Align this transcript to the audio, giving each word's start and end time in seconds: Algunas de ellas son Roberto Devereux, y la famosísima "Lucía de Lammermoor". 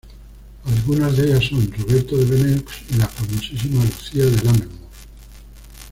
Algunas 0.65 1.15
de 1.15 1.25
ellas 1.25 1.45
son 1.47 1.69
Roberto 1.77 2.17
Devereux, 2.17 2.65
y 2.89 2.95
la 2.97 3.05
famosísima 3.07 3.83
"Lucía 3.85 4.25
de 4.25 4.37
Lammermoor". 4.43 4.79